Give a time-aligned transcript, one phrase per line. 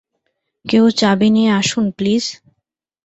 [0.65, 2.23] কেউ চাবি নিয়ে আসুন প্লিজ?